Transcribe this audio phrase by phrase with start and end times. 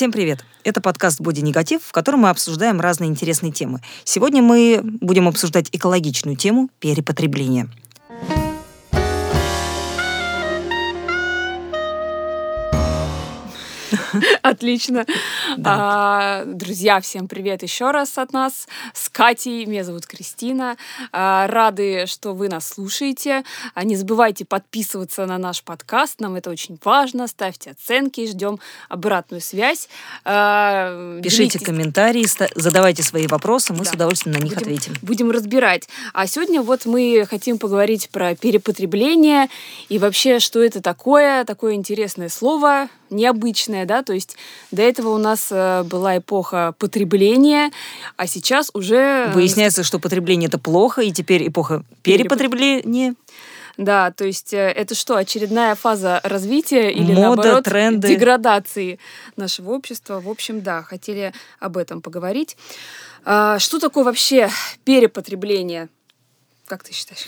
[0.00, 0.42] Всем привет!
[0.64, 3.82] Это подкаст «Боди Негатив», в котором мы обсуждаем разные интересные темы.
[4.02, 7.68] Сегодня мы будем обсуждать экологичную тему перепотребления–
[14.42, 15.06] Отлично.
[15.56, 15.76] Да.
[15.78, 18.66] А, друзья, всем привет еще раз от нас.
[18.94, 19.64] С Катей.
[19.66, 20.76] Меня зовут Кристина.
[21.12, 23.44] А, рады, что вы нас слушаете.
[23.74, 26.20] А, не забывайте подписываться на наш подкаст.
[26.20, 27.26] Нам это очень важно.
[27.26, 28.26] Ставьте оценки.
[28.26, 28.58] Ждем
[28.88, 29.88] обратную связь.
[30.24, 31.66] А, Пишите делитесь...
[31.66, 33.72] комментарии, задавайте свои вопросы.
[33.72, 33.90] Мы да.
[33.90, 34.94] с удовольствием на них будем, ответим.
[35.02, 35.88] Будем разбирать.
[36.12, 39.48] А сегодня вот мы хотим поговорить про перепотребление
[39.88, 41.44] и вообще, что это такое.
[41.44, 44.36] Такое интересное слово необычное, да, то есть
[44.70, 47.70] до этого у нас э, была эпоха потребления,
[48.16, 49.30] а сейчас уже...
[49.34, 53.14] Выясняется, что потребление это плохо, и теперь эпоха перепотребления.
[53.76, 58.08] Да, то есть э, это что, очередная фаза развития или Мода, наоборот тренды.
[58.08, 58.98] деградации
[59.36, 60.20] нашего общества?
[60.20, 62.58] В общем, да, хотели об этом поговорить.
[63.24, 64.50] А, что такое вообще
[64.84, 65.88] перепотребление?
[66.66, 67.26] Как ты считаешь?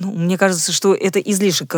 [0.00, 1.74] Ну, мне кажется, что это излишек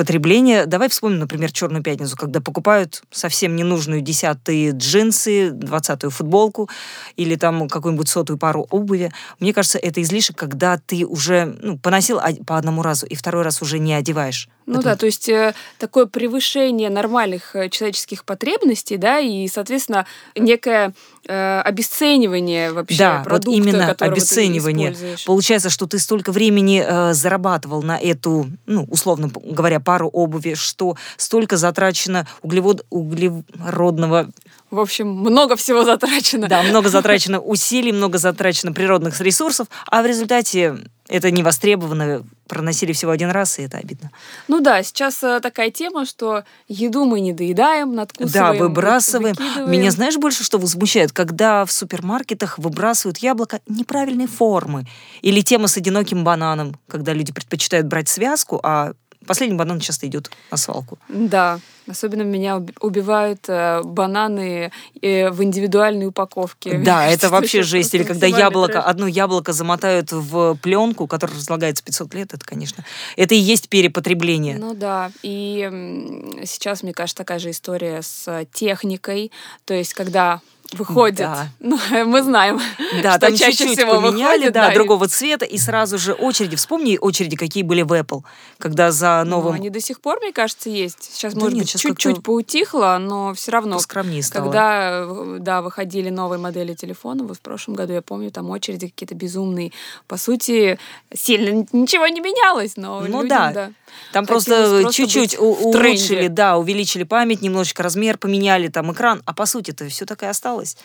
[0.00, 0.64] потребления.
[0.64, 6.70] Давай вспомним, например, Черную пятницу, когда покупают совсем ненужную десятые джинсы, двадцатую футболку
[7.16, 9.12] или там какую-нибудь сотую пару обуви.
[9.40, 13.60] Мне кажется, это излишек, когда ты уже ну, поносил по одному разу и второй раз
[13.60, 14.48] уже не одеваешь.
[14.64, 14.84] Ну это...
[14.84, 20.94] да, то есть э, такое превышение нормальных э, человеческих потребностей, да, и, соответственно, некое
[21.28, 24.94] э, обесценивание вообще да, продукта, вот именно обесценивание.
[25.26, 30.96] Получается, что ты столько времени э, зарабатывал на эту, ну, условно говоря, пару обуви, что
[31.16, 34.30] столько затрачено углевод, углеродного
[34.70, 36.48] в общем, много всего затрачено.
[36.48, 42.92] Да, много затрачено усилий, много затрачено природных ресурсов, а в результате это не востребовано, проносили
[42.92, 44.12] всего один раз, и это обидно.
[44.46, 49.34] Ну да, сейчас э, такая тема, что еду мы не доедаем, надкусываем, Да, выбрасываем.
[49.34, 49.70] Выкидываем.
[49.70, 51.10] Меня знаешь больше, что возмущает?
[51.10, 54.86] Когда в супермаркетах выбрасывают яблоко неправильной формы.
[55.20, 58.92] Или тема с одиноким бананом, когда люди предпочитают брать связку, а
[59.30, 60.98] Последний банан часто идет на свалку.
[61.08, 66.78] Да, особенно меня убивают э, бананы э, в индивидуальной упаковке.
[66.84, 67.94] Да, это вообще жесть.
[67.94, 72.84] Или когда яблоко, одно яблоко замотают в пленку, которая разлагается 500 лет, это, конечно,
[73.16, 74.58] это и есть перепотребление.
[74.58, 79.30] Ну да, и сейчас, мне кажется, такая же история с техникой.
[79.64, 80.40] То есть, когда
[80.74, 81.18] выходит.
[81.18, 81.48] Да.
[81.60, 82.60] Ну, мы знаем,
[83.02, 86.12] да, что там чаще чуть-чуть всего поменяли, выходит, да, да, другого цвета, и сразу же
[86.12, 86.56] очереди.
[86.56, 88.22] Вспомни очереди, какие были в Apple,
[88.58, 89.52] когда за ну, новым...
[89.52, 91.12] Ну, они до сих пор, мне кажется, есть.
[91.14, 93.76] Сейчас, да может нет, быть, чуть-чуть поутихло, но все равно...
[93.76, 94.44] Поскромнее стало.
[94.44, 95.06] Когда,
[95.38, 99.72] да, выходили новые модели телефонов, в прошлом году, я помню, там очереди какие-то безумные.
[100.06, 100.78] По сути,
[101.14, 103.52] сильно ничего не менялось, но Ну людям, да.
[103.52, 103.70] да.
[104.12, 109.88] Там просто чуть-чуть улучшили, да, увеличили память, немножечко размер поменяли, там экран, а по сути-то
[109.88, 110.76] все так и осталось.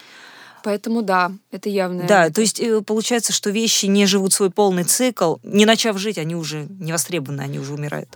[0.63, 2.05] Поэтому да, это явно.
[2.07, 6.17] Да, то есть э, получается, что вещи не живут свой полный цикл, не начав жить,
[6.17, 8.09] они уже не востребованы, они уже умирают.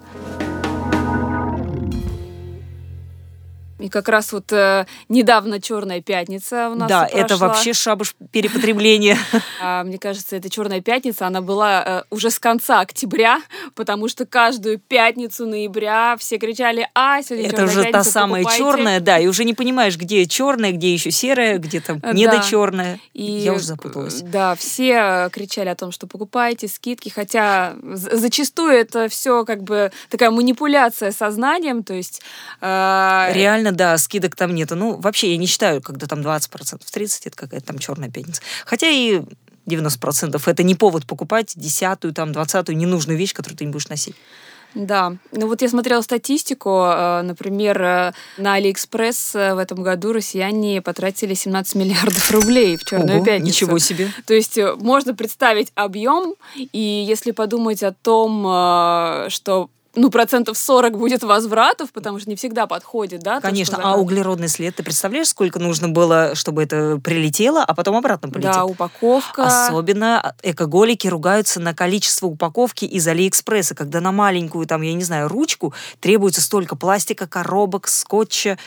[3.79, 6.89] И как раз вот э, недавно Черная пятница у нас.
[6.89, 7.19] Да, прошла.
[7.19, 9.17] это вообще шабаш перепотребления.
[9.61, 13.41] А, мне кажется, эта Черная пятница, она была э, уже с конца октября,
[13.75, 19.17] потому что каждую пятницу ноября все кричали: А, сегодня Это уже та самая черная, да,
[19.19, 22.99] и уже не понимаешь, где черная, где еще серая, где там недочерная.
[23.13, 24.21] И я уже запуталась.
[24.21, 30.31] Да, все кричали о том, что покупайте скидки, хотя зачастую это все как бы такая
[30.31, 32.21] манипуляция сознанием, то есть
[32.61, 34.75] э, реально реально, да, скидок там нету.
[34.75, 38.41] Ну, вообще, я не считаю, когда там 20%, 30% это какая-то там черная пятница.
[38.65, 39.21] Хотя и
[39.67, 44.15] 90% это не повод покупать десятую, там, двадцатую ненужную вещь, которую ты не будешь носить.
[44.75, 50.13] Да, ну вот я смотрела статистику, э, например, э, на Алиэкспресс э, в этом году
[50.13, 53.47] россияне потратили 17 миллиардов рублей в Черную Ого, пятницу.
[53.47, 54.11] Ничего себе.
[54.27, 58.43] То есть можно представить объем, и если подумать о том,
[59.29, 63.41] что ну, процентов 40 будет возвратов, потому что не всегда подходит, да?
[63.41, 67.95] Конечно, то, а углеродный след, ты представляешь, сколько нужно было, чтобы это прилетело, а потом
[67.95, 68.53] обратно полетело?
[68.53, 69.45] Да, упаковка.
[69.45, 75.27] Особенно экоголики ругаются на количество упаковки из Алиэкспресса, когда на маленькую, там, я не знаю,
[75.27, 78.57] ручку требуется столько пластика, коробок, скотча.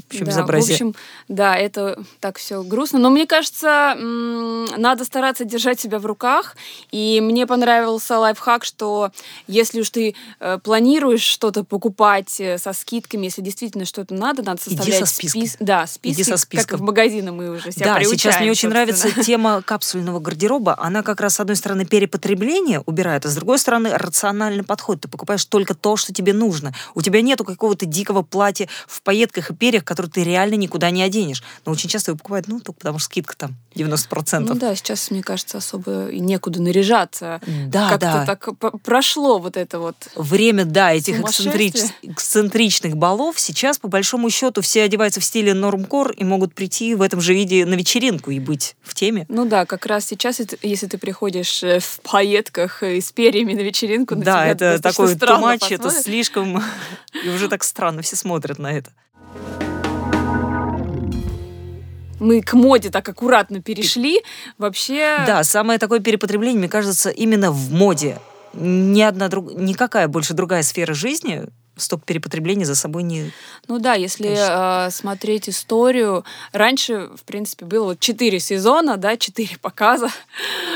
[0.00, 0.70] В общем, да, безобразие.
[0.70, 0.94] В общем,
[1.28, 2.98] да, это так все грустно.
[2.98, 6.56] Но мне кажется, надо стараться держать себя в руках.
[6.90, 9.10] И мне понравился лайфхак, что
[9.46, 14.60] если уж ты э, планируешь что-то покупать э, со скидками, если действительно что-то надо, надо
[14.62, 15.56] составлять Иди со спис...
[15.60, 16.68] да, списки, Иди со списком.
[16.68, 20.76] как в магазины мы уже себя Да, сейчас мне очень нравится тема капсульного гардероба.
[20.78, 25.00] Она как раз, с одной стороны, перепотребление убирает, а с другой стороны, рациональный подход.
[25.00, 26.74] Ты покупаешь только то, что тебе нужно.
[26.94, 31.02] У тебя нету какого-то дикого платья в пайетках и перьях, который ты реально никуда не
[31.02, 31.42] оденешь.
[31.66, 34.38] Но очень часто его покупают, ну, только потому что скидка там 90%.
[34.38, 37.40] Ну да, сейчас, мне кажется, особо и некуда наряжаться.
[37.66, 38.24] Да, Как-то да.
[38.24, 38.48] так
[38.84, 41.74] прошло вот это вот Время, да, этих эксцентрич...
[42.02, 43.40] эксцентричных балов.
[43.40, 47.34] Сейчас, по большому счету, все одеваются в стиле нормкор и могут прийти в этом же
[47.34, 49.26] виде на вечеринку и быть в теме.
[49.28, 53.60] Ну да, как раз сейчас, если ты приходишь э, в пайетках и с перьями на
[53.60, 56.62] вечеринку, на да, тебя это такой тумач, это слишком...
[57.24, 58.92] И уже так странно все смотрят на это.
[62.20, 64.22] Мы к моде так аккуратно перешли.
[64.58, 65.24] Вообще...
[65.26, 68.18] Да, самое такое перепотребление, мне кажется, именно в моде.
[68.52, 69.52] Ни одна друг...
[69.54, 71.48] Никакая больше другая сфера жизни
[71.80, 73.32] столько перепотребления за собой не...
[73.68, 79.56] Ну да, если э, смотреть историю, раньше, в принципе, было вот четыре сезона, да, четыре
[79.58, 80.10] показа.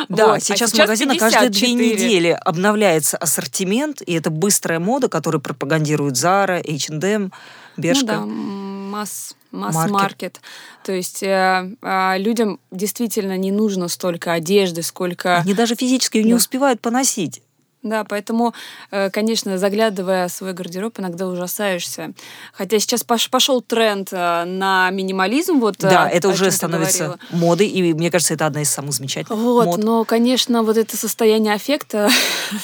[0.08, 0.43] Да, вот.
[0.43, 5.40] сейчас, а сейчас в магазинах каждые две недели обновляется ассортимент, и это быстрая мода, которую
[5.40, 7.32] пропагандируют Zara, H&M,
[7.76, 8.17] Бершка.
[8.20, 8.63] Ну да,
[8.94, 10.41] масс масс-маркет.
[10.82, 15.38] То есть э, э, людям действительно не нужно столько одежды, сколько...
[15.38, 16.29] Они даже физически да.
[16.29, 17.41] не успевают поносить.
[17.85, 18.55] Да, поэтому,
[18.91, 22.14] э, конечно, заглядывая в свой гардероб, иногда ужасаешься.
[22.52, 25.61] Хотя сейчас пошел тренд э, на минимализм.
[25.61, 29.67] Вот, да, это уже становится модой, и мне кажется, это одна из самых замечательных вот,
[29.67, 29.85] мод.
[29.85, 32.08] Но, конечно, вот это состояние аффекта...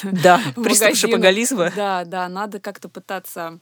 [0.03, 1.71] Да, приступ шопоголизма.
[1.76, 3.59] Да, да, надо как-то пытаться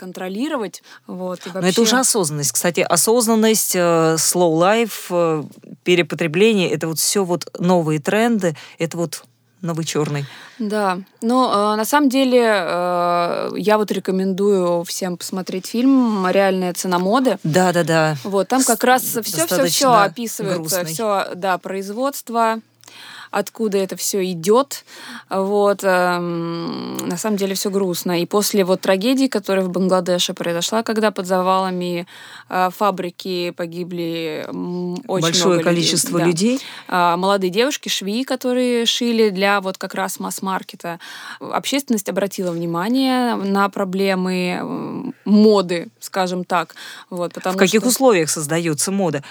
[0.00, 0.82] контролировать.
[1.06, 1.60] Вот, вообще...
[1.60, 2.52] Но это уже осознанность.
[2.52, 5.44] Кстати, осознанность, э, slow life, э,
[5.84, 9.24] перепотребление, это вот все вот новые тренды, это вот
[9.60, 10.24] новый черный.
[10.58, 16.98] Да, но э, на самом деле э, я вот рекомендую всем посмотреть фильм "Реальная цена
[16.98, 17.38] моды".
[17.44, 18.16] Да, да, да.
[18.24, 22.60] Вот там как раз все, все, все описывается, все, да, производство,
[23.30, 24.84] откуда это все идет.
[25.28, 28.20] Вот, эм, на самом деле все грустно.
[28.20, 32.06] И после вот трагедии, которая в Бангладеше произошла, когда под завалами
[32.48, 36.52] э, фабрики погибли очень большое много количество людей.
[36.54, 36.66] людей.
[36.88, 37.14] Да.
[37.14, 40.98] Э, молодые девушки, швеи, которые шили для вот как раз масс-маркета.
[41.38, 46.74] Общественность обратила внимание на проблемы моды, скажем так.
[47.10, 47.88] Вот, в каких что...
[47.88, 49.22] условиях создается мода?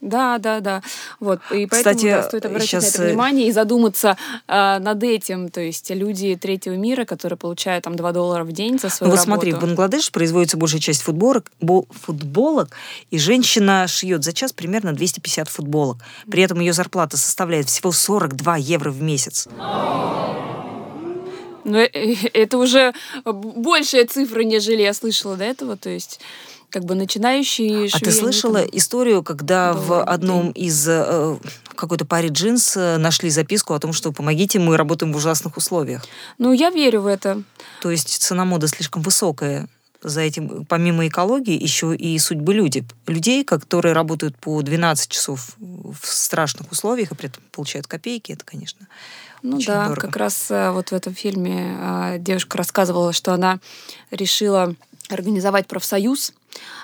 [0.00, 0.82] Да, да, да.
[1.18, 1.40] Вот.
[1.50, 2.84] И поэтому Кстати, да, стоит обратить сейчас...
[2.84, 4.16] на это внимание и задуматься
[4.46, 5.48] э, над этим.
[5.48, 9.16] То есть люди третьего мира, которые получают там 2 доллара в день за свою ну,
[9.16, 9.40] вот работу.
[9.46, 11.50] смотри, в Бангладеше производится большая часть футболок,
[11.90, 12.70] футболок,
[13.10, 15.98] и женщина шьет за час примерно 250 футболок.
[16.30, 19.48] При этом ее зарплата составляет всего 42 евро в месяц.
[21.64, 22.94] Но это уже
[23.24, 25.76] большая цифра, нежели я слышала до этого.
[25.76, 26.20] То есть
[26.70, 28.68] как бы начинающие А ты слышала там...
[28.72, 31.36] историю, когда в одном из э,
[31.74, 36.04] какой-то паре джинс нашли записку о том, что помогите, мы работаем в ужасных условиях?
[36.38, 37.42] Ну, я верю в это.
[37.80, 39.68] То есть цена моды слишком высокая.
[40.00, 42.84] За этим, помимо экологии, еще и судьбы люди.
[43.08, 48.44] Людей, которые работают по 12 часов в страшных условиях и при этом получают копейки, это,
[48.44, 48.86] конечно,
[49.42, 50.06] ну очень да, дорого.
[50.06, 53.58] как раз вот в этом фильме девушка рассказывала, что она
[54.12, 54.74] решила
[55.08, 56.37] организовать профсоюз а,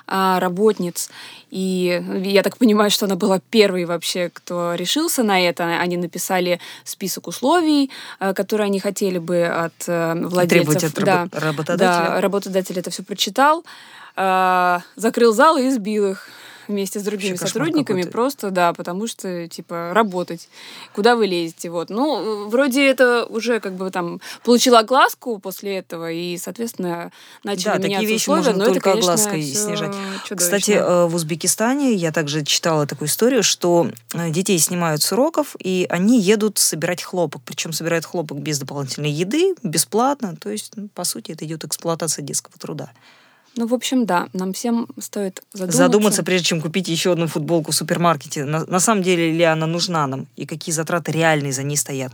[0.07, 1.11] работниц.
[1.51, 5.79] И я так понимаю, что она была первой вообще, кто решился на это.
[5.79, 10.75] Они написали список условий, а, которые они хотели бы от э, владельцев.
[10.79, 11.87] Требовать от да, работодателя.
[11.87, 13.65] Да, работодатель это все прочитал,
[14.17, 16.29] а, закрыл зал и избил их
[16.69, 20.49] вместе с другими Вообще сотрудниками, просто, да, потому что, типа, работать.
[20.95, 21.71] Куда вы лезете?
[21.71, 21.91] Вот.
[21.91, 27.11] Ну, вроде это уже как бы там получила огласку после этого, и, соответственно,
[27.43, 29.95] начали Да, меняться такие вещи условия, можно но только это, конечно, оглаской снижать.
[30.25, 30.37] чудовищно.
[30.37, 35.57] Кстати, э, в Узбекистане я также читала такую историю, что э, детей снимают с уроков,
[35.59, 37.43] и они едут собирать хлопок.
[37.45, 40.37] Причем собирают хлопок без дополнительной еды, бесплатно.
[40.37, 42.91] То есть, ну, по сути, это идет эксплуатация детского труда.
[43.57, 45.79] Ну, в общем, да, нам всем стоит задуматься.
[45.79, 48.45] Задуматься, прежде чем купить еще одну футболку в супермаркете.
[48.45, 50.27] На, на самом деле ли она нужна нам?
[50.35, 52.13] И какие затраты реальные за ней стоят?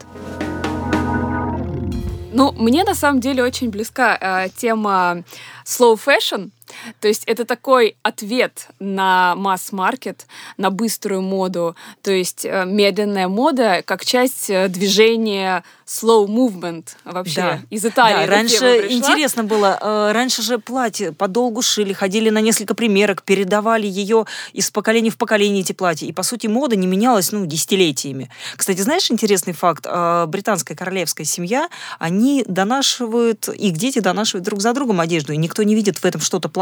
[2.32, 5.24] Ну, мне на самом деле очень близка э, тема
[5.64, 6.50] slow fashion.
[7.00, 11.76] То есть это такой ответ на масс-маркет, на быструю моду.
[12.02, 17.40] То есть э, медленная мода как часть э, движения slow movement вообще.
[17.40, 17.60] Да.
[17.70, 18.26] Из Италии.
[18.26, 23.86] Да, раньше интересно было, э, раньше же платье подолгу шили, ходили на несколько примерок, передавали
[23.86, 26.06] ее из поколения в поколение эти платья.
[26.06, 28.30] И, по сути, мода не менялась, ну, десятилетиями.
[28.56, 29.86] Кстати, знаешь интересный факт?
[30.28, 35.74] Британская королевская семья, они донашивают, их дети донашивают друг за другом одежду, и никто не
[35.74, 36.59] видит в этом что-то плохого.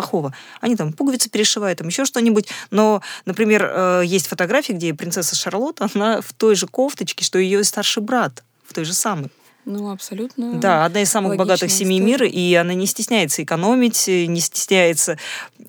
[0.61, 2.49] Они там пуговицы перешивают, там еще что-нибудь.
[2.71, 7.65] Но, например, э, есть фотографии, где принцесса Шарлотта, она в той же кофточке, что ее
[7.65, 9.31] старший брат, в той же самой.
[9.69, 10.55] Ну, абсолютно.
[10.55, 15.19] Да, одна из самых богатых семей мира, и она не стесняется экономить, не стесняется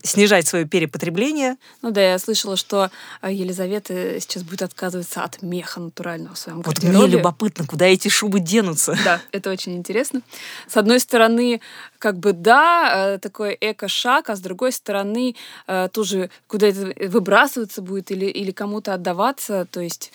[0.04, 1.58] снижать свое перепотребление.
[1.82, 2.90] Ну да, я слышала, что
[3.22, 8.08] э, Елизавета сейчас будет отказываться от меха натурального в своем Вот мне любопытно, куда эти
[8.08, 8.98] шубы денутся.
[9.04, 10.22] Да, это очень интересно.
[10.68, 11.60] С одной стороны,
[11.98, 15.36] как бы да, э, такой эко-шаг, а с другой стороны,
[15.68, 20.12] э, тоже куда это выбрасываться будет или, или кому-то отдаваться, то есть...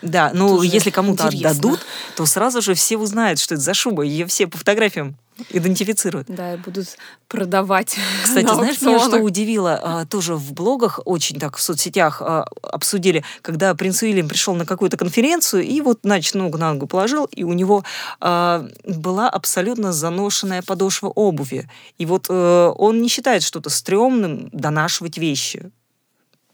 [0.00, 1.80] Да, ну если кому-то отдадут,
[2.14, 5.16] то сразу же все узнают, что это за шуба, ее все по фотографиям
[5.50, 6.26] идентифицируют.
[6.28, 6.96] Да, и будут
[7.28, 7.96] продавать.
[8.24, 9.80] Кстати, знаешь, меня что удивило?
[9.82, 14.66] А, тоже в блогах, очень так в соцсетях а, обсудили, когда принц Уильям пришел на
[14.66, 17.84] какую-то конференцию и вот, значит, ногу на ногу положил, и у него
[18.20, 21.68] а, была абсолютно заношенная подошва обуви.
[21.98, 25.70] И вот а, он не считает что-то стрёмным донашивать вещи.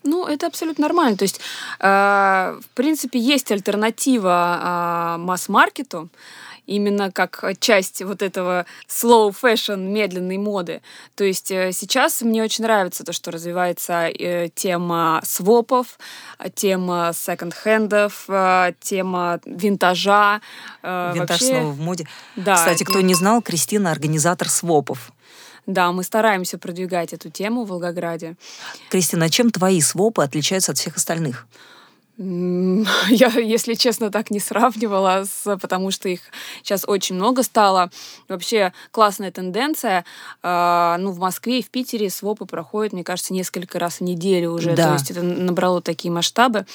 [0.04, 1.16] Ну, это абсолютно нормально.
[1.16, 1.40] То есть,
[1.80, 1.86] э,
[2.60, 6.10] в принципе, есть альтернатива э, масс-маркету
[6.66, 10.82] именно как часть вот этого slow fashion, медленной моды.
[11.14, 15.98] То есть э, сейчас мне очень нравится то, что развивается э, тема свопов,
[16.54, 20.40] тема секонд-хендов, э, тема винтажа.
[20.82, 21.46] Винтаж Вообще...
[21.46, 22.06] снова в моде.
[22.36, 22.56] Да.
[22.56, 25.12] Кстати, кто не знал, Кристина организатор свопов.
[25.66, 28.36] Да, мы стараемся продвигать эту тему в Волгограде.
[28.90, 31.46] Кристина, чем твои свопы отличаются от всех остальных?
[32.18, 36.20] Я, если честно, так не сравнивала, с, потому что их
[36.62, 37.90] сейчас очень много стало.
[38.28, 40.04] Вообще классная тенденция.
[40.42, 44.52] Э, ну, в Москве и в Питере свопы проходят, мне кажется, несколько раз в неделю
[44.52, 44.76] уже.
[44.76, 44.88] Да.
[44.88, 46.66] То есть это набрало такие масштабы.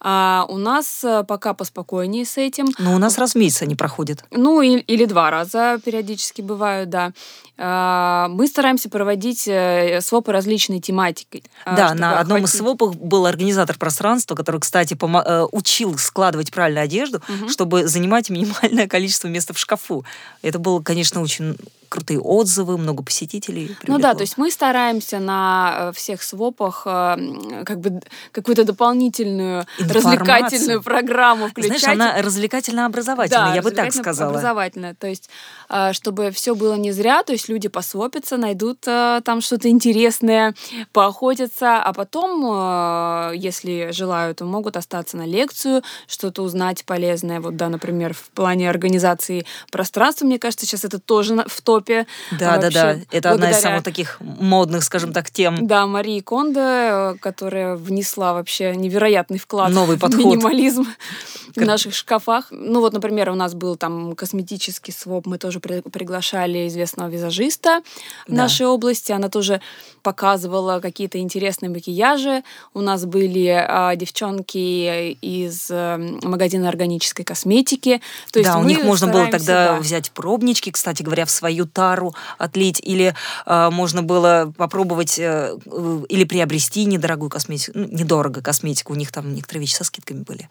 [0.00, 2.68] А у нас э, пока поспокойнее с этим.
[2.78, 4.24] Но у нас раз в месяц они проходят.
[4.30, 7.12] Ну, и, или два раза периодически бывают, да.
[7.60, 11.42] А, мы стараемся проводить э, свопы различной тематики.
[11.64, 16.82] А, да, на одном из свопов был организатор пространства, который, кстати, э, учил складывать правильно
[16.82, 17.48] одежду, угу.
[17.48, 20.04] чтобы занимать минимальное количество места в шкафу.
[20.42, 21.56] Это было, конечно, очень
[21.88, 23.68] крутые отзывы, много посетителей.
[23.68, 23.94] Привлекло.
[23.96, 29.66] Ну да, то есть мы стараемся на всех свопах как бы какую-то дополнительную.
[29.90, 31.80] Развлекательную программу включать.
[31.80, 34.30] Знаешь, она развлекательно-образовательная, да, я бы так сказала.
[34.30, 35.28] образовательная, то есть
[35.92, 40.54] чтобы все было не зря, то есть люди посвопятся, найдут э, там что-то интересное,
[40.92, 47.40] поохотятся, а потом, э, если желают, могут остаться на лекцию, что-то узнать полезное.
[47.40, 52.06] Вот, да, например, в плане организации пространства, мне кажется, сейчас это тоже в топе.
[52.38, 52.96] Да, да, да.
[53.12, 55.66] Это одна из самых таких модных, скажем так, тем.
[55.66, 60.24] Да, Марии Кондо, э, которая внесла вообще невероятный вклад Новый подход.
[60.24, 60.86] минимализм
[61.54, 62.46] в наших шкафах.
[62.50, 67.82] Ну вот, например, у нас был там косметический своп, мы тоже при приглашали известного визажиста
[68.26, 68.42] в да.
[68.42, 69.12] нашей области.
[69.12, 69.60] Она тоже
[70.02, 72.42] показывала какие-то интересные макияжи.
[72.74, 78.00] У нас были а, девчонки из а, магазина органической косметики.
[78.32, 79.76] То есть да, у них можно было тогда да.
[79.80, 83.14] взять пробнички, кстати говоря, в свою тару отлить, или
[83.46, 85.56] а, можно было попробовать а,
[86.08, 90.48] или приобрести недорогую косметику, ну, недорого косметику, у них там некоторые вещи со скидками были.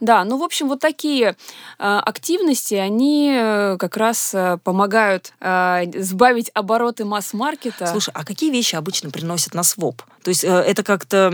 [0.00, 1.34] Да, ну, в общем, вот такие э,
[1.78, 7.86] активности, они э, как раз э, помогают сбавить обороты масс-маркета.
[7.86, 10.02] Слушай, а какие вещи обычно приносят на своп?
[10.22, 11.30] То есть это как-то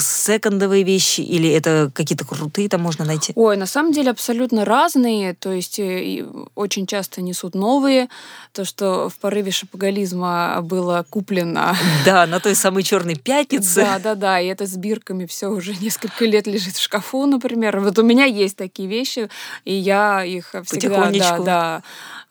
[0.00, 3.32] секондовые вещи или это какие-то крутые там можно найти?
[3.34, 5.34] Ой, на самом деле абсолютно разные.
[5.34, 8.08] То есть э, очень часто несут новые.
[8.52, 11.76] То, что в порыве шапоголизма было куплено.
[12.04, 13.82] Да, на той самой черной пятнице.
[13.82, 14.40] Да, да, да.
[14.40, 17.80] И это с бирками все уже несколько лет лежит в шкафу, например.
[17.80, 19.28] Вот у меня есть такие вещи,
[19.64, 21.10] и я их всегда...
[21.10, 21.82] Да, да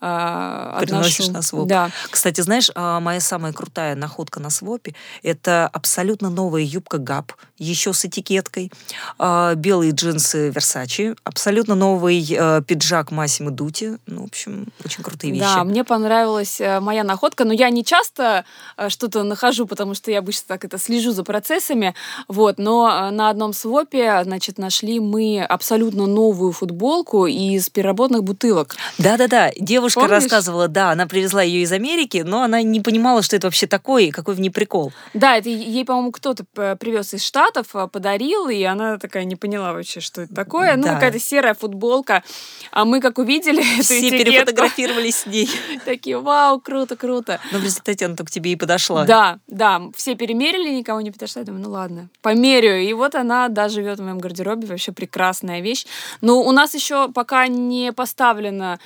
[0.02, 1.68] э, Приносишь на своп.
[1.68, 1.90] Да.
[2.10, 7.94] Кстати, знаешь, а, моя самая крутая находка на свопе— это абсолютно новая юбка Gap, еще
[7.94, 8.72] с этикеткой,
[9.18, 13.98] а, белые джинсы Versace, абсолютно новый э, пиджак Массимо Дути.
[14.06, 15.44] Ну, в общем, очень крутые вещи.
[15.44, 18.46] Да, мне понравилась э, моя находка, но я не часто
[18.78, 21.96] э, что-то нахожу, потому что я обычно так это слежу за процессами,
[22.28, 28.76] вот, но на одном свопе, значит, нашли мы абсолютно новую футболку из переработанных бутылок.
[29.00, 30.24] Да-да-да, девушка Помнишь?
[30.24, 34.04] рассказывала, да, она привезла ее из Америки, но она не понимала, что это вообще такое
[34.04, 34.92] и какой в ней прикол.
[35.14, 39.74] Да, это ей, по-моему, кто-то привез из Штатов, а, подарил, и она такая не поняла
[39.74, 40.76] вообще, что это такое.
[40.78, 40.90] Ну, да.
[40.90, 42.24] Ну, какая-то серая футболка.
[42.72, 45.50] А мы, как увидели Все эту этикетку, перефотографировались с ней.
[45.86, 47.40] Такие, вау, круто, круто.
[47.52, 49.06] Но в результате она только тебе и подошла.
[49.06, 49.82] Да, да.
[49.96, 51.42] Все перемерили, никого не подошла.
[51.42, 52.84] Я думаю, ну ладно, померяю.
[52.84, 54.68] И вот она, да, живет в моем гардеробе.
[54.68, 55.86] Вообще прекрасная вещь.
[56.22, 58.80] Но у нас еще пока не поставлено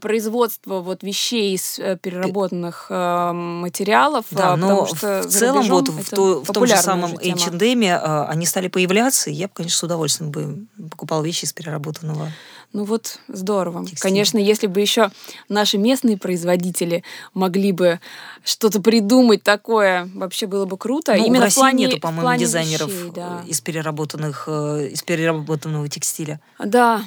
[0.00, 4.26] производство вот вещей из э, переработанных э, материалов.
[4.30, 8.46] Да, но что в целом вот в, то, в том же самом H&M э, они
[8.46, 12.30] стали появляться, и я бы, конечно, с удовольствием бы покупал вещи из переработанного
[12.72, 13.84] Ну вот здорово.
[13.84, 14.00] Текстиль.
[14.00, 15.10] Конечно, если бы еще
[15.48, 18.00] наши местные производители могли бы
[18.44, 21.14] что-то придумать такое, вообще было бы круто.
[21.14, 23.42] Ну, Именно в России в плане, нету, по-моему, дизайнеров вещей, да.
[23.46, 26.40] из переработанных, э, из переработанного текстиля.
[26.58, 27.02] Да,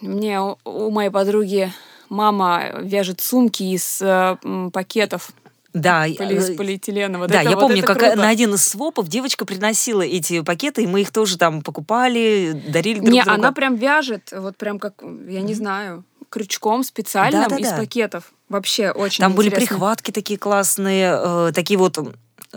[0.00, 1.72] мне у моей подруги
[2.08, 4.36] мама вяжет сумки из э,
[4.72, 5.30] пакетов
[5.72, 7.18] да, Поли, из полиэтилена.
[7.18, 8.16] Вот да, это, я вот помню, как круто.
[8.16, 13.00] на один из свопов девочка приносила эти пакеты, и мы их тоже там покупали, дарили
[13.00, 13.38] друг Не, другу.
[13.38, 17.76] она прям вяжет, вот прям как, я не знаю, крючком специальным да, да, из да.
[17.76, 18.32] пакетов.
[18.48, 19.50] Вообще очень Там интересно.
[19.56, 21.98] были прихватки такие классные, э, такие вот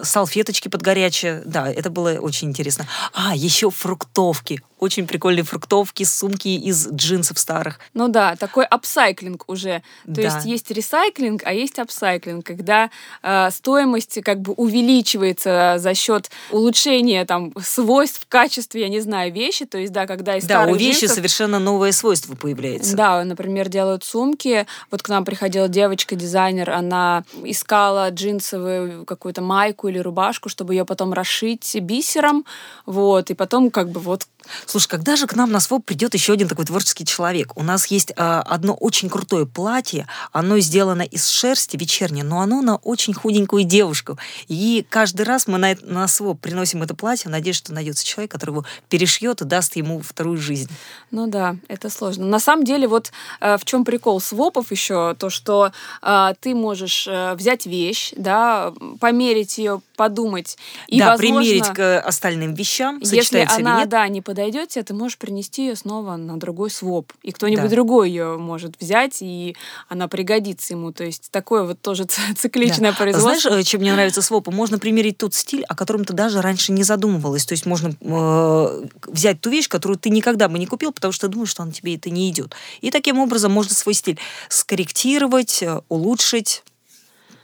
[0.01, 1.41] салфеточки под горячее.
[1.45, 2.85] Да, это было очень интересно.
[3.13, 7.79] А, еще фруктовки очень прикольные фруктовки, сумки из джинсов старых.
[7.93, 9.81] Ну да, такой upcycling уже.
[10.05, 10.21] То да.
[10.21, 12.89] есть есть recycling, а есть upcycling, когда
[13.23, 19.31] э, стоимость как бы увеличивается за счет улучшения там свойств, в качестве, я не знаю,
[19.31, 19.65] вещи.
[19.65, 22.95] То есть да, когда из Да, у вещи джинсов, совершенно новое свойство появляется.
[22.95, 24.67] Да, например, делают сумки.
[24.91, 31.13] Вот к нам приходила девочка-дизайнер, она искала джинсовую какую-то майку или рубашку, чтобы ее потом
[31.13, 32.45] расшить бисером.
[32.85, 34.27] Вот, и потом как бы вот
[34.65, 37.57] Слушай, когда же к нам на СВОП придет еще один такой творческий человек?
[37.57, 42.61] У нас есть э, одно очень крутое платье, оно сделано из шерсти вечернее, но оно
[42.61, 44.17] на очень худенькую девушку.
[44.47, 48.51] И каждый раз мы на, на СВОП приносим это платье, надеюсь, что найдется человек, который
[48.51, 50.69] его перешьет и даст ему вторую жизнь.
[51.11, 52.25] Ну да, это сложно.
[52.25, 53.11] На самом деле, вот
[53.41, 55.71] э, в чем прикол СВОПов еще, то, что
[56.01, 60.57] э, ты можешь э, взять вещь, да, померить ее, подумать.
[60.87, 65.17] И, да, возможно, примерить к остальным вещам, если она, да, не подойдет тебе, ты можешь
[65.17, 67.11] принести ее снова на другой своп.
[67.23, 67.69] И кто-нибудь да.
[67.69, 69.55] другой ее может взять, и
[69.89, 70.91] она пригодится ему.
[70.91, 72.97] То есть такое вот тоже цикличное да.
[72.97, 73.39] производство.
[73.39, 74.51] Знаешь, э, чем мне нравится свопы?
[74.51, 77.45] Можно примерить тот стиль, о котором ты даже раньше не задумывалась.
[77.45, 81.27] То есть можно э, взять ту вещь, которую ты никогда бы не купил, потому что
[81.27, 82.55] думаешь, что она тебе это не идет.
[82.81, 86.63] И таким образом можно свой стиль скорректировать, э, улучшить,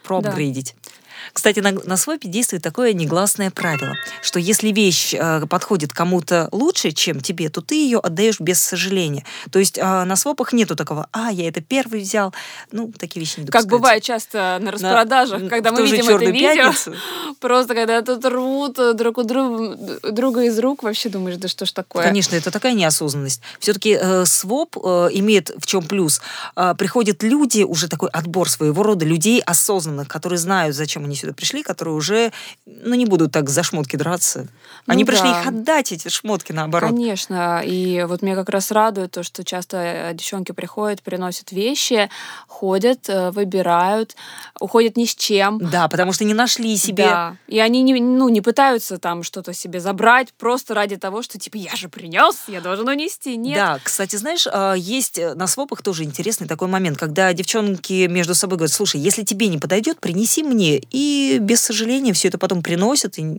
[0.03, 0.75] проапгрейдить.
[0.83, 0.91] Да.
[1.33, 6.91] Кстати, на, на свопе действует такое негласное правило, что если вещь э, подходит кому-то лучше,
[6.91, 9.25] чем тебе, то ты ее отдаешь без сожаления.
[9.51, 12.33] То есть э, на свопах нету такого, а, я это первый взял.
[12.71, 13.69] Ну, такие вещи не допускаются.
[13.69, 16.73] Как бывает часто на распродажах, на, когда мы видим это видео,
[17.39, 19.77] просто когда тут рвут друг у друга,
[20.11, 22.03] друга из рук, вообще думаешь, да что ж такое?
[22.03, 23.41] Конечно, это такая неосознанность.
[23.59, 26.21] Все-таки э, своп э, имеет в чем плюс.
[26.55, 31.33] Э, приходят люди, уже такой отбор своего рода людей осознанных, которые знают, зачем они сюда
[31.33, 32.31] пришли, которые уже,
[32.65, 34.47] ну, не будут так за шмотки драться.
[34.87, 35.11] Ну, они да.
[35.11, 36.91] пришли их отдать, эти шмотки, наоборот.
[36.91, 37.61] Конечно.
[37.63, 42.09] И вот меня как раз радует то, что часто э, девчонки приходят, приносят вещи,
[42.47, 44.15] ходят, э, выбирают,
[44.59, 45.59] уходят ни с чем.
[45.59, 47.05] Да, потому что не нашли себе.
[47.05, 47.35] Да.
[47.47, 51.57] И они не, ну, не пытаются там что-то себе забрать просто ради того, что типа
[51.57, 53.37] я же принес, я должен унести.
[53.37, 53.55] Нет.
[53.55, 58.35] Да, кстати, знаешь, а, есть э, на свопах тоже интересный такой момент, когда девчонки между
[58.35, 60.77] собой говорят, слушай, если тебе не подойдет, принеси мне.
[60.77, 60.97] И
[61.39, 63.37] без сожаления все это потом приносят, и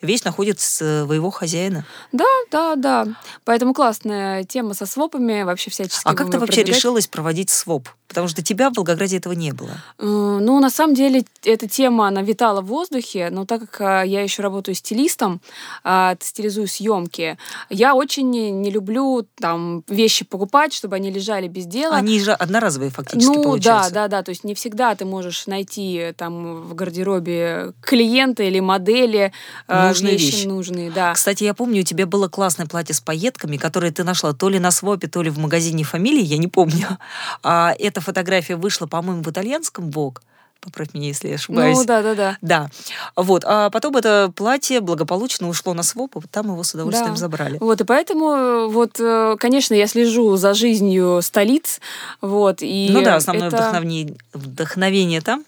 [0.00, 1.84] вещь находит своего хозяина.
[2.12, 3.06] Да, да, да.
[3.44, 6.02] Поэтому классная тема со свопами, вообще всячески.
[6.04, 7.88] А как ты вообще решилась проводить своп?
[8.08, 9.70] Потому что тебя в Волгограде этого не было.
[9.98, 10.04] Э,
[10.40, 14.22] ну, на самом деле, эта тема, она витала в воздухе, но так как э, я
[14.22, 15.40] еще работаю стилистом,
[15.84, 17.36] э, стилизую съемки,
[17.68, 21.96] я очень не люблю там вещи покупать, чтобы они лежали без дела.
[21.96, 23.92] Они же одноразовые фактически ну, получаются.
[23.92, 24.22] да, да, да.
[24.22, 29.32] То есть не всегда ты можешь найти там в гардеробе клиента или модели
[29.68, 31.12] нужные вещи, вещи нужные, да.
[31.12, 34.58] Кстати, я помню, у тебя было классное платье с пайетками, которое ты нашла то ли
[34.58, 36.86] на свопе, то ли в магазине фамилии, я не помню.
[37.42, 40.18] А это эта фотография вышла, по-моему, в итальянском Vogue
[40.60, 41.76] поправь меня, если я ошибаюсь.
[41.76, 42.36] Ну, да, да, да.
[42.40, 42.68] Да.
[43.14, 43.44] Вот.
[43.46, 47.16] А потом это платье благополучно ушло на своп, и там его с удовольствием да.
[47.16, 47.58] забрали.
[47.60, 51.80] Вот, и поэтому, э, вот, э, конечно, я слежу за жизнью столиц,
[52.20, 53.56] вот, и Ну да, основное это...
[53.56, 55.44] вдохновение, вдохновение там.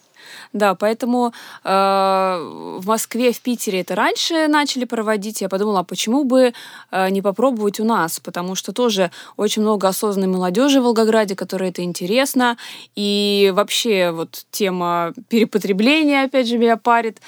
[0.53, 1.33] Да, поэтому
[1.65, 5.41] э, в Москве, в Питере это раньше начали проводить.
[5.41, 6.53] Я подумала, а почему бы
[6.91, 8.21] э, не попробовать у нас?
[8.21, 12.57] Потому что тоже очень много осознанной молодежи в Волгограде, которой это интересно.
[12.97, 17.21] И вообще вот тема перепотребления, опять же, меня парит.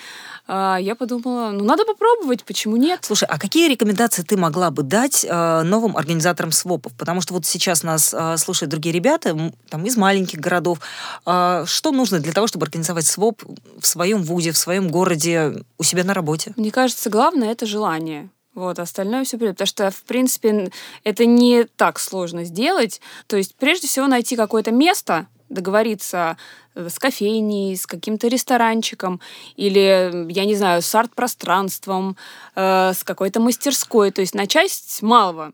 [0.46, 3.00] А, я подумала, ну надо попробовать, почему нет?
[3.02, 6.92] Слушай, а какие рекомендации ты могла бы дать э, новым организаторам свопов?
[6.98, 10.78] Потому что вот сейчас нас э, слушают другие ребята там, из маленьких городов.
[11.22, 13.42] Что нужно для того, чтобы организовать своп
[13.78, 16.52] в своем вузе, в своем городе, у себя на работе?
[16.56, 18.30] Мне кажется, главное это желание.
[18.54, 19.54] Вот, остальное все придет.
[19.54, 20.70] Потому что, в принципе,
[21.04, 23.00] это не так сложно сделать.
[23.26, 26.36] То есть, прежде всего, найти какое-то место, договориться
[26.74, 29.20] э, с кофейней, с каким-то ресторанчиком
[29.56, 32.16] или, я не знаю, с арт-пространством,
[32.54, 34.10] э, с какой-то мастерской.
[34.10, 35.52] То есть начать с малого.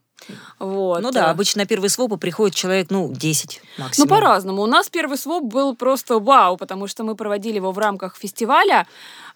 [0.59, 1.01] Вот.
[1.01, 4.09] Ну да, обычно на первые свопы приходит человек, ну, 10 максимум.
[4.09, 4.63] Ну, по-разному.
[4.63, 8.87] У нас первый своп был просто вау, потому что мы проводили его в рамках фестиваля.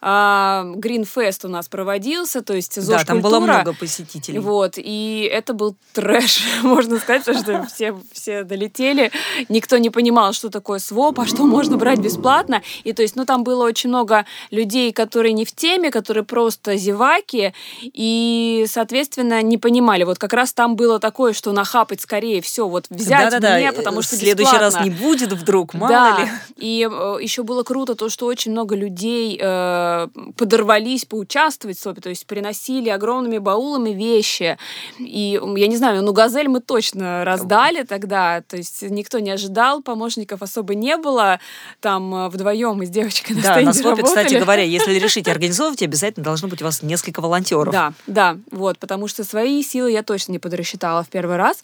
[0.03, 4.39] Green Fest у нас проводился, то есть ЗОЖ Да, там было много посетителей.
[4.39, 9.11] Вот, и это был трэш, можно сказать, потому что все, все долетели,
[9.47, 12.61] никто не понимал, что такое своп, а что можно брать бесплатно.
[12.83, 16.75] И то есть, ну, там было очень много людей, которые не в теме, которые просто
[16.75, 20.03] зеваки, и, соответственно, не понимали.
[20.03, 23.71] Вот как раз там было такое, что нахапать скорее все, вот взять да, да, мне,
[23.71, 23.77] да.
[23.77, 24.79] потому что В следующий бесплатно.
[24.79, 26.19] раз не будет вдруг, мало да.
[26.19, 26.29] ли.
[26.57, 29.92] И э, еще было круто то, что очень много людей э,
[30.37, 34.57] подорвались поучаствовать в СОПе, то есть приносили огромными баулами вещи.
[34.99, 39.81] И я не знаю, ну газель мы точно раздали тогда, то есть никто не ожидал,
[39.81, 41.39] помощников особо не было,
[41.79, 45.81] там э, вдвоем мы с девочкой на Да, на СОПе, кстати говоря, если решите организовывать,
[45.81, 47.73] обязательно должно быть у вас несколько волонтеров.
[47.73, 51.63] Да, да, вот, потому что свои силы я точно не подрасчитала в первый раз.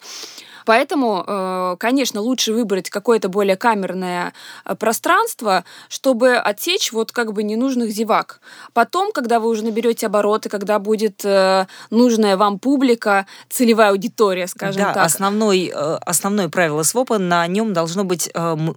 [0.66, 4.32] Поэтому, э, конечно, лучше выбрать какое-то более камерное
[4.64, 8.40] э, пространство, чтобы отсечь вот как бы ненужных зевак.
[8.72, 14.82] Потом, когда вы уже наберете обороты, когда будет э, нужная вам публика, целевая аудитория, скажем
[14.82, 15.06] да, так.
[15.06, 18.30] Основной, основное правило СВОПа, на нем должно быть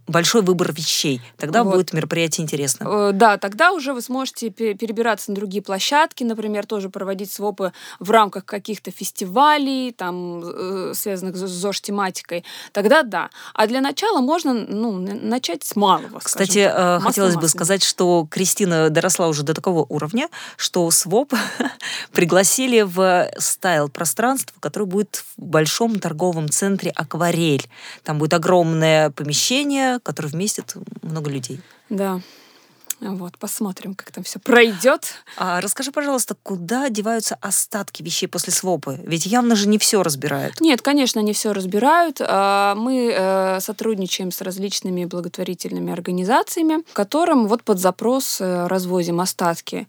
[0.07, 1.21] большой выбор вещей.
[1.37, 1.75] Тогда вот.
[1.75, 3.11] будет мероприятие интересно.
[3.13, 8.45] Да, тогда уже вы сможете перебираться на другие площадки, например, тоже проводить СВОПы в рамках
[8.45, 11.41] каких-то фестивалей, там, связанных с
[11.73, 13.29] ЗОЖ тематикой, тогда да.
[13.53, 16.19] А для начала можно ну, начать с малого.
[16.19, 16.69] Кстати.
[16.71, 21.33] Э, хотелось бы сказать, что Кристина доросла уже до такого уровня, что СВОП
[22.11, 27.67] пригласили в стайл-пространство, которое будет в большом торговом центре «Акварель».
[28.03, 31.59] Там будет огромное помещение, которое вместит много людей.
[31.89, 32.21] Да.
[33.11, 35.15] Вот, посмотрим, как там все пройдет.
[35.37, 38.99] А расскажи, пожалуйста, куда деваются остатки вещей после свопы?
[39.03, 40.61] Ведь явно же не все разбирают.
[40.61, 42.21] Нет, конечно, не все разбирают.
[42.21, 49.87] А, мы э, сотрудничаем с различными благотворительными организациями, которым вот под запрос э, развозим остатки.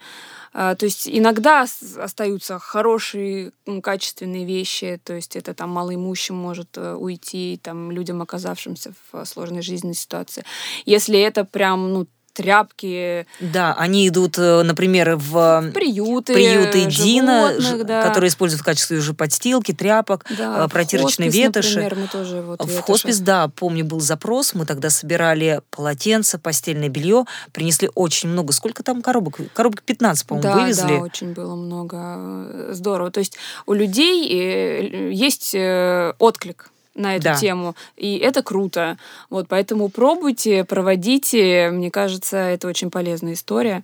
[0.53, 1.67] А, то есть иногда
[1.99, 8.93] остаются хорошие, качественные вещи, то есть это там малоимущим может э, уйти, там людям, оказавшимся
[9.13, 10.45] в сложной жизненной ситуации.
[10.85, 13.27] Если это прям, ну, тряпки.
[13.41, 18.03] Да, они идут, э, например, в приюты, приюты Дина, да.
[18.03, 21.81] которые используют в качестве уже подстилки, тряпок, да, э, протирочной хоспис, ветоши.
[21.81, 26.89] Например, мы тоже вот в хоспис, да, помню, был запрос, мы тогда собирали полотенца, постельное
[26.89, 28.53] белье, принесли очень много.
[28.53, 29.39] Сколько там коробок?
[29.55, 30.97] Коробок 15, по-моему, да, вывезли.
[30.97, 32.73] Да, очень было много.
[32.73, 33.11] Здорово.
[33.11, 37.35] То есть у людей э, есть отклик на эту да.
[37.35, 37.75] тему.
[37.97, 38.97] И это круто.
[39.31, 41.71] Вот, поэтому пробуйте, проводите.
[41.71, 43.83] Мне кажется, это очень полезная история.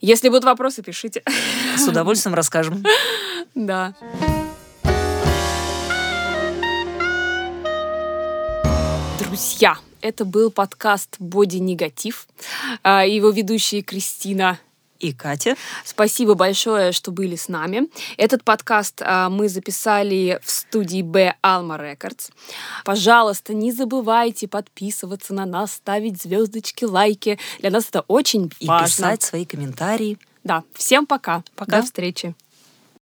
[0.00, 1.22] Если будут вопросы, пишите.
[1.76, 2.82] С удовольствием расскажем.
[3.54, 3.94] Да.
[9.18, 12.26] Друзья, это был подкаст «Боди Негатив».
[12.82, 14.58] А, его ведущие Кристина
[15.02, 15.56] и Катя.
[15.84, 17.88] Спасибо большое, что были с нами.
[18.16, 22.30] Этот подкаст а, мы записали в студии Б Alma Records.
[22.84, 27.38] Пожалуйста, не забывайте подписываться на нас, ставить звездочки, лайки.
[27.58, 28.84] Для нас это очень важно.
[28.84, 30.18] И писать свои комментарии.
[30.44, 31.42] Да, всем пока.
[31.56, 31.78] Пока.
[31.78, 32.34] До встречи.